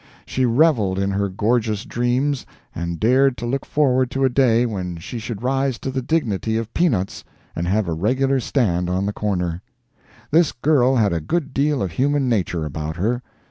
She 0.25 0.47
reveled 0.47 0.97
in 0.97 1.11
her 1.11 1.29
gorgeous 1.29 1.85
dreams, 1.85 2.43
and 2.73 2.99
dared 2.99 3.37
to 3.37 3.45
look 3.45 3.67
forward 3.67 4.09
to 4.09 4.25
a 4.25 4.29
day 4.29 4.65
when 4.65 4.97
she 4.97 5.19
should 5.19 5.43
rise 5.43 5.77
to 5.77 5.91
the 5.91 6.01
dignity 6.01 6.57
of 6.57 6.73
peanuts, 6.73 7.23
and 7.55 7.67
have 7.67 7.87
a 7.87 7.93
regular 7.93 8.39
stand 8.39 8.89
on 8.89 9.05
the 9.05 9.13
corner. 9.13 9.61
This 10.31 10.53
girl 10.53 10.95
had 10.95 11.13
a 11.13 11.21
good 11.21 11.53
deal 11.53 11.83
of 11.83 11.91
human 11.91 12.27
nature 12.27 12.65
about 12.65 12.95
her. 12.95 13.21